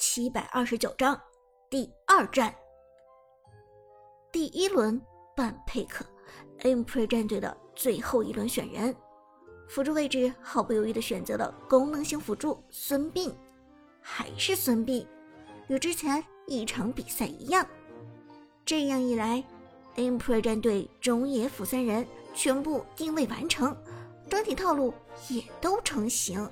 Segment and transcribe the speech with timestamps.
[0.00, 1.20] 七百二十九章
[1.68, 2.54] 第二战。
[4.32, 4.98] 第一轮
[5.36, 6.06] 半佩克
[6.60, 8.96] ，Emperor 战队的最后一轮选人，
[9.68, 13.30] 辅助位置毫不犹豫的选择了功能性辅助孙膑，
[14.00, 15.06] 还是孙膑，
[15.68, 17.64] 与之前一场比赛一样。
[18.64, 19.44] 这样一来
[19.96, 23.76] ，Emperor 战队中野辅三人全部定位完成，
[24.30, 24.94] 整体套路
[25.28, 26.50] 也都成型。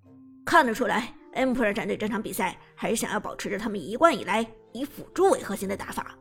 [0.45, 6.13] 看得出来。” Emperor 战队这场比赛还是想要保持着他们一贯以来以辅助为核心的打法，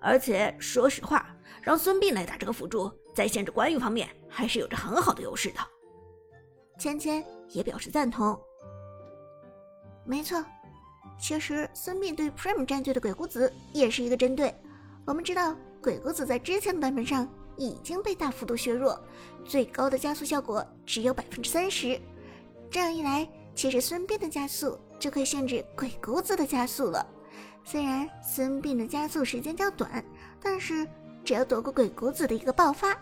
[0.00, 5.60] 而且说实话，让孙膑来打这个辅助，在限制关羽方面还是有着很好的优势的。
[6.78, 8.40] 芊芊也表示赞同。
[10.06, 10.42] 没错，
[11.20, 14.54] 其实孙膑对 Prime 战队的鬼谷子也是一个针对。
[15.04, 18.98] 我们知道鬼谷子在之前的版本上已经被大幅度削弱，
[19.44, 22.00] 最高的加速效果只有百分之三十，
[22.70, 23.28] 这样一来。
[23.54, 27.06] 其实孙膑的加速就可以限制鬼谷子的加速了。
[27.62, 30.04] 虽然孙膑的加速时间较短，
[30.42, 30.86] 但是
[31.24, 32.92] 只要躲过鬼谷子的一个爆发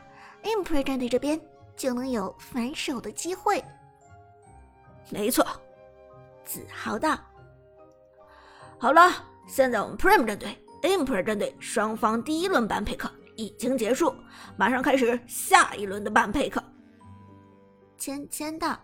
[0.42, 1.41] impro 战队这边
[1.75, 3.64] 就能有反手的机会。
[5.09, 5.47] 没错，
[6.44, 7.19] 子豪道。
[8.78, 9.11] 好了，
[9.47, 13.11] 现在我们 Prime 战队、Emperor 战队双方第一轮半配克
[13.43, 14.15] 已经结束，
[14.57, 16.62] 马上开始下一轮的半配克。
[17.99, 18.79] 签签到。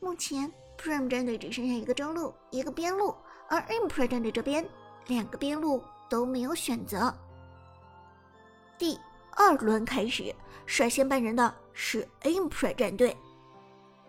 [0.00, 3.14] 目前，Prime 战队只剩下一个中路，一个边路，
[3.48, 4.66] 而 Imp 战队这边
[5.06, 7.14] 两个边路都没有选择。
[8.78, 8.98] 第
[9.36, 10.34] 二轮开始，
[10.66, 13.16] 率先办人的是 Imp 队战队。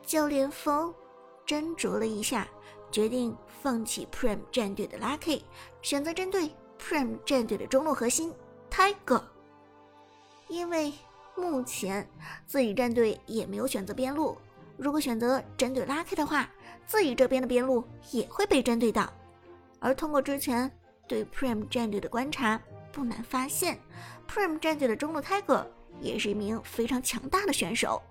[0.03, 0.93] 教练风
[1.47, 2.47] 斟酌了一下，
[2.91, 5.41] 决定放弃 Prime 战队的 Lucky，
[5.81, 8.33] 选择针对 Prime 战队的中路核心
[8.75, 9.23] Tiger。
[10.49, 10.91] 因为
[11.37, 12.05] 目前
[12.45, 14.37] 自己战队也没有选择边路。
[14.75, 16.49] 如果选择针对 Lucky 的话，
[16.85, 19.11] 自己这边的边路也会被针对到。
[19.79, 20.69] 而通过之前
[21.07, 22.61] 对 Prime 战队的观察，
[22.91, 23.79] 不难发现
[24.27, 25.65] ，Prime 战队的中路 Tiger
[26.01, 28.01] 也是一名非常强大的选手。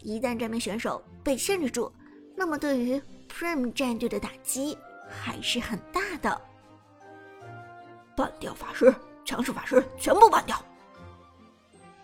[0.00, 1.92] 一旦这名选手被限制住，
[2.34, 6.40] 那么对于 Prime 战队的打击还是很大的。
[8.16, 8.94] 半掉法师，
[9.24, 10.60] 强势法师全部办掉。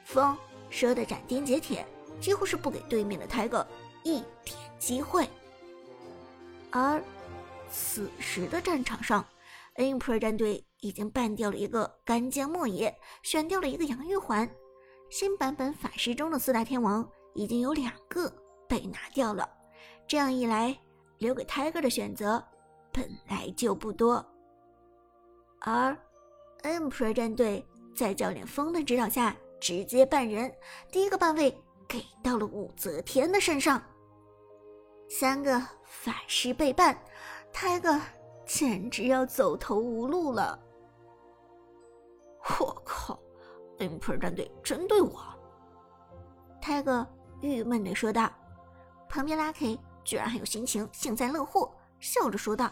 [0.04, 0.36] 风
[0.70, 1.86] 说的斩钉截铁，
[2.20, 3.66] 几乎是不给对面的 Tiger。
[4.02, 5.28] 一点机会。
[6.70, 7.02] 而
[7.70, 9.22] 此时的战场上
[9.76, 14.48] ，Imper 战队已经办掉了一个干将莫邪，选掉了一个杨玉环。
[15.10, 18.32] 新版本法师中的四大天王已经有两个
[18.66, 19.46] 被拿掉了。
[20.08, 20.74] 这样一来，
[21.18, 22.42] 留给 Tiger 的选择
[22.90, 24.24] 本来就不多。
[25.60, 25.94] 而
[26.62, 30.52] Emperor 战队在教练风的指导下，直接办人，
[30.90, 31.56] 第一个办位
[31.88, 33.82] 给到了武则天的身上。
[35.08, 36.96] 三个法师被办，
[37.52, 38.00] 泰哥
[38.46, 40.58] 简直要走投无路了。
[42.58, 43.18] 我靠
[43.78, 45.20] ，Emperor 战队针对我！
[46.60, 47.06] 泰哥
[47.40, 48.30] 郁闷的说道。
[49.08, 52.70] 旁边 Lucky 居然还有心情幸灾乐祸，笑着说道：“，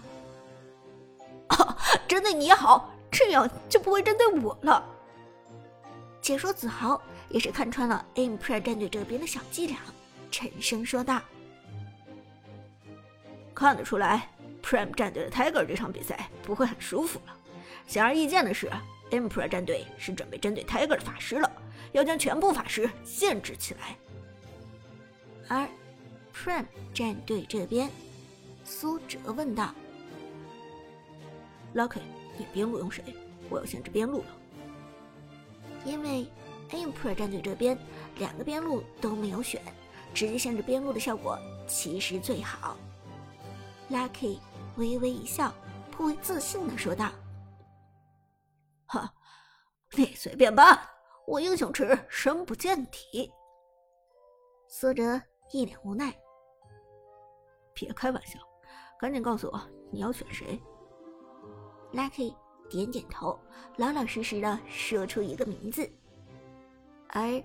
[2.07, 4.85] 针对你好，这样就不会针对我了。”
[6.21, 9.79] 解说子豪也是看穿了 Emperor 战队这边的小伎俩，
[10.31, 11.21] 沉声说道。
[13.55, 14.29] 看得出来
[14.63, 17.37] ，Prime 战队的 Tiger 这场比赛不会很舒服了。
[17.87, 18.71] 显而易见的是
[19.11, 21.51] ，Emperor 战队是准备针对 Tiger 的法师了，
[21.93, 23.97] 要将全部法师限制起来。
[25.49, 25.67] 而
[26.35, 27.91] Prime 战队这边，
[28.65, 29.75] 苏哲问道
[31.75, 32.03] ：“Lucky，
[32.39, 33.03] 你边路用谁？
[33.51, 34.37] 我要限制边路了。”
[35.85, 36.27] 因为
[36.71, 37.79] Emperor 战队这边
[38.17, 39.63] 两个边路都没有选，
[40.13, 42.77] 直接限制边路的效果其实最好。
[43.91, 44.39] Lucky
[44.77, 45.55] 微微一笑，
[45.91, 47.11] 颇为自信的说道
[48.87, 49.13] ：“哈，
[49.97, 50.91] 你随便吧，
[51.27, 53.33] 我英雄池深不见底。”
[54.69, 55.19] 苏哲
[55.53, 56.15] 一脸无奈
[57.73, 58.39] ：“别开玩笑，
[59.01, 59.61] 赶紧告诉我
[59.91, 60.61] 你要选谁。
[61.93, 62.35] ”Lucky
[62.69, 63.39] 点点头，
[63.77, 65.91] 老老实实的说出一个名字。
[67.09, 67.43] 而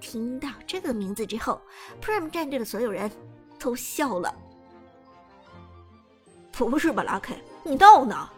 [0.00, 1.60] 听到这个名字之后
[2.00, 3.10] ，Prime 战队的所有人
[3.58, 4.34] 都笑了。
[6.52, 8.30] 不是吧，Lucky，你闹呢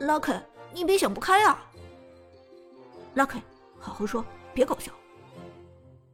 [0.00, 0.40] ？Lucky，
[0.72, 1.70] 你别想不开啊
[3.14, 3.42] ！Lucky，
[3.78, 4.24] 好好说，
[4.54, 4.92] 别搞笑。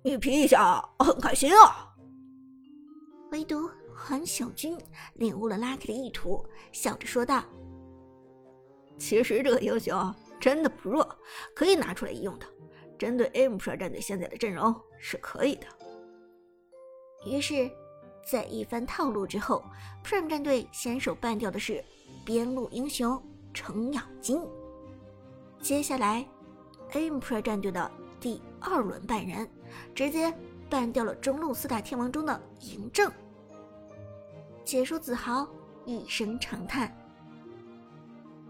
[0.02, 1.94] 你皮一下很开心啊。
[3.30, 4.78] 唯独韩小军
[5.14, 7.42] 领悟了 Lucky 的意图，笑着说道
[8.98, 11.18] ：“其实这个英雄真的不弱，
[11.54, 12.46] 可以拿出来用的。
[12.98, 15.66] 针对 Emperor 战队现在的阵容是可以的。”
[17.26, 17.70] 于是，
[18.30, 19.64] 在一番套路之后
[20.04, 21.82] ，Prime 战队先手办掉的是
[22.24, 23.20] 边路英雄
[23.52, 24.40] 程咬金。
[25.60, 26.26] 接下来
[26.92, 29.48] ，Emperor 战队的第二轮办人
[29.94, 30.32] 直接
[30.68, 33.10] 办掉了中路四大天王中的嬴政。
[34.64, 35.46] 解说子豪
[35.84, 36.94] 一声长叹：“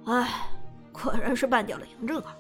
[0.07, 0.49] 唉，
[0.93, 2.37] 果然是办掉了嬴政啊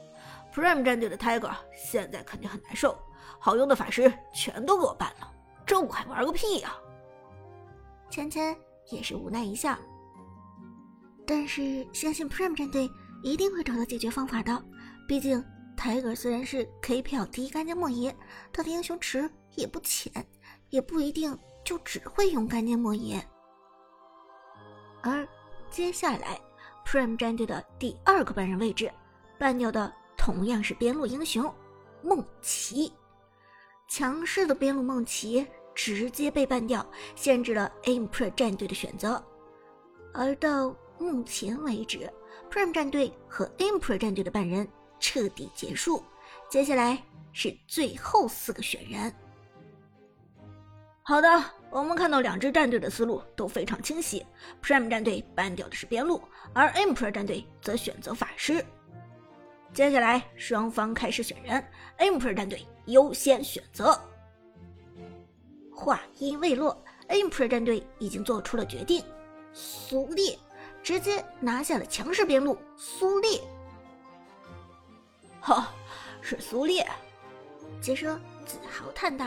[0.55, 2.99] ！Prime 战队的 Tiger 现在肯定很难受，
[3.38, 5.32] 好用的法师全都给我办了。”
[5.66, 6.75] 这我还玩个屁呀！
[8.11, 8.55] 芊芊
[8.90, 9.76] 也是无奈一笑，
[11.26, 12.90] 但是相信 Prime 战队
[13.22, 14.62] 一定会找到解决方法的。
[15.08, 15.43] 毕竟
[15.75, 18.14] Tiger 虽然是 KPL 第一干将莫邪，
[18.52, 20.12] 他的英雄池也不浅，
[20.69, 23.26] 也不一定就只会用干将莫邪。
[25.02, 25.26] 而
[25.70, 26.38] 接下来
[26.84, 28.90] Prime 战队的第二个半人位置，
[29.38, 31.52] 办掉的同样是边路英雄
[32.02, 32.92] 梦琪。
[33.88, 36.84] 强势的边路梦奇直接被办掉，
[37.14, 39.22] 限制了 Imperor 战队的选择。
[40.12, 42.10] 而到目前为止
[42.50, 44.66] ，Prime 战队和 Imperor 战队的半人
[45.00, 46.02] 彻底结束。
[46.48, 47.02] 接下来
[47.32, 49.12] 是最后四个选人。
[51.02, 51.28] 好的，
[51.75, 54.25] 我们看到两支战队的思路都非常清晰。
[54.62, 56.23] Prime 战队 ban 掉的是边路，
[56.53, 58.65] 而 Emperor 战队则选择法师。
[59.73, 61.61] 接下来，双方开始选人。
[61.99, 64.00] Emperor 战队优先选择。
[65.75, 69.05] 话音未落，Emperor 战队已经做出了决定：
[69.53, 70.38] 苏烈
[70.81, 72.56] 直接拿下了强势边路。
[72.77, 73.41] 苏烈，
[75.41, 75.75] 哈，
[76.20, 76.87] 是苏烈。
[77.81, 78.15] 解说
[78.47, 79.27] 子豪叹道：“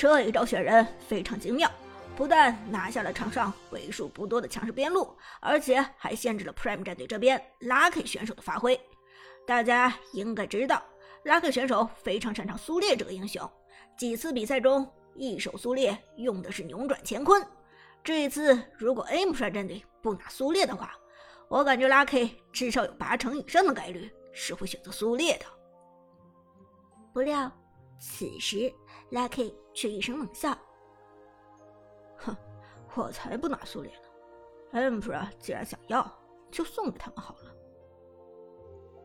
[0.00, 1.70] 这一招选人非常精妙，
[2.16, 8.80] 不但拿下了场上为数不多的强势边路，而且还限制了 Prime 战队这边 Lucky 选手的发挥。”
[9.46, 10.82] 大家应该知道
[11.26, 13.46] ，Lucky 选手非常擅长苏烈这个英雄。
[13.98, 17.46] 几次比赛中，一手苏烈用的是扭转乾坤。
[18.02, 20.94] 这一次，如果 Emperor 战队不拿苏烈的话，
[21.46, 25.44] 我感觉 Lucky 至少有八成以上的概率是会选择苏烈的。
[27.12, 27.52] 不料，
[28.00, 28.72] 此时
[29.12, 30.56] Lucky 却一声冷笑
[32.16, 32.34] ：“哼，
[32.94, 34.08] 我才不拿苏联呢
[34.72, 36.10] ！Emperor 既然想要，
[36.50, 37.54] 就送给他们好了。”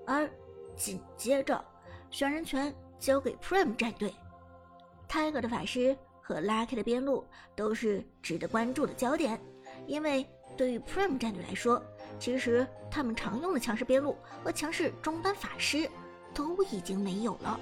[0.08, 0.32] 而
[0.78, 1.64] 紧接着，
[2.10, 4.14] 选人权交给 Prime 战队
[5.10, 9.38] ，Tiger 的法师和 Lucky 的边路都是值得关注的焦点。
[9.88, 10.26] 因为
[10.56, 11.84] 对于 Prime 战队来说，
[12.18, 15.90] 其实他们常用的强势边路和强势中单法师
[16.34, 17.60] 都已经没有了。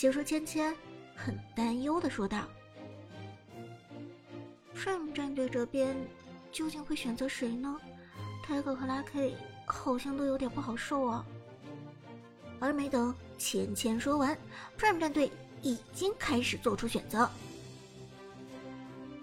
[0.00, 0.74] 解说芊芊
[1.14, 2.48] 很担忧的说道
[4.74, 5.94] ：“Prime 战队这边
[6.50, 7.78] 究竟会选择谁呢
[8.46, 9.34] ？Tiger 和 Lucky。”
[9.66, 11.24] 好像都有点不好受啊！
[12.60, 14.34] 而没等芊芊说完
[14.78, 15.30] ，Prime 战队
[15.60, 17.30] 已经开始做出选择。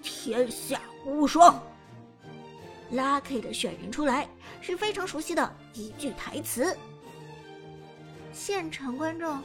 [0.04, 1.60] 天下无双
[2.94, 4.30] ，Lucky 的选人出来
[4.62, 6.78] 是非常熟悉的一句台词。
[8.32, 9.42] 现场观众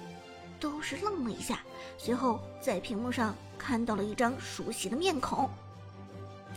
[0.62, 1.58] 都是愣了一下，
[1.98, 5.50] 随后在屏幕上看到了一张熟悉的面孔：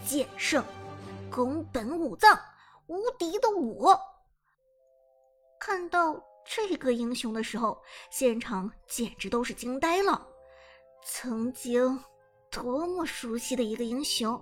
[0.05, 0.63] 剑圣，
[1.31, 2.39] 宫本武藏，
[2.85, 3.99] 无敌的我。
[5.59, 7.81] 看到这个英雄的时候，
[8.11, 10.27] 现场简直都是惊呆了。
[11.03, 11.99] 曾经
[12.51, 14.39] 多么熟悉的一个英雄，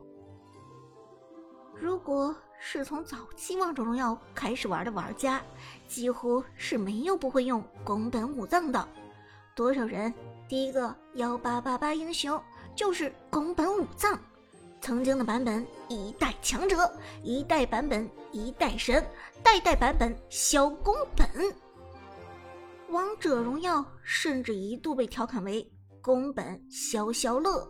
[1.74, 5.42] 如果是从早期王者荣耀开始玩的玩家，
[5.88, 8.86] 几乎是没有不会用宫本武藏的。
[9.56, 10.14] 多少人
[10.48, 12.42] 第一个幺八八八英雄
[12.76, 14.20] 就是宫本武藏。
[14.82, 16.92] 曾经的版本一代强者，
[17.22, 19.02] 一代版本一代神，
[19.42, 21.26] 代代版本小宫本。
[22.90, 25.66] 王者荣耀甚至一度被调侃为
[26.02, 27.66] 宫本消消乐，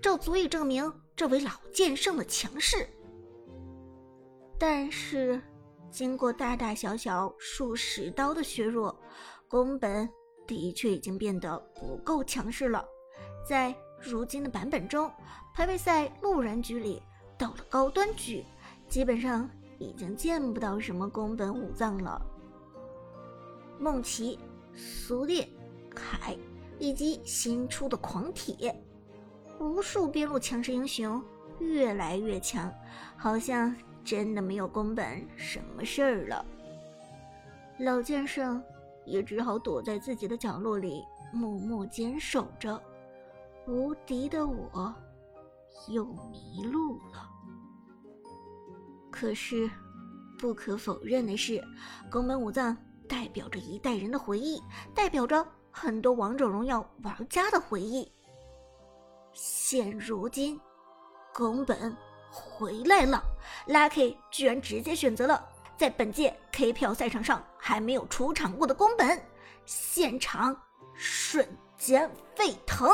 [0.00, 2.88] 这足以证明这位老剑圣的强势。
[4.58, 5.42] 但是，
[5.90, 8.98] 经过大大小小数十刀的削弱，
[9.48, 10.08] 宫本
[10.46, 12.84] 的确已经变得不够强势了。
[13.48, 15.10] 在如今的版本中。
[15.56, 17.00] 排位赛路人局里，
[17.38, 18.44] 到了高端局，
[18.88, 19.48] 基本上
[19.78, 22.20] 已经见不到什么宫本武藏了。
[23.78, 24.36] 梦奇、
[24.74, 25.48] 苏烈、
[25.94, 26.36] 凯
[26.80, 28.74] 以及新出的狂铁，
[29.60, 31.22] 无数边路强势英雄
[31.60, 32.68] 越来越强，
[33.16, 33.72] 好像
[34.04, 36.44] 真的没有宫本什么事儿了。
[37.78, 38.60] 老剑圣
[39.06, 42.80] 也只好躲在自己的角落里默默坚守着。
[43.66, 44.94] 无敌的我。
[45.88, 47.28] 又迷路了。
[49.10, 49.68] 可是，
[50.38, 51.62] 不可否认的是，
[52.10, 52.76] 宫本武藏
[53.08, 54.62] 代表着一代人的回忆，
[54.94, 58.10] 代表着很多王者荣耀玩家的回忆。
[59.32, 60.60] 现如今，
[61.34, 61.94] 宫本
[62.30, 63.20] 回来了
[63.66, 65.44] ，Lucky 居然直接选择了
[65.76, 69.18] 在本届 K 票赛场上还没有出场过的宫本，
[69.64, 70.54] 现场
[70.92, 72.86] 瞬间沸腾。